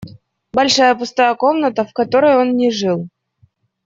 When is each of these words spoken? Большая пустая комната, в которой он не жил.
Большая 0.51 0.95
пустая 0.95 1.35
комната, 1.35 1.85
в 1.85 1.93
которой 1.93 2.35
он 2.37 2.57
не 2.57 2.71
жил. 2.71 3.07